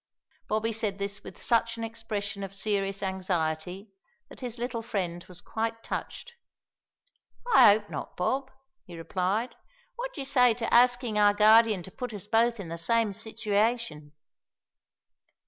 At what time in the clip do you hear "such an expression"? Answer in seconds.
1.39-2.43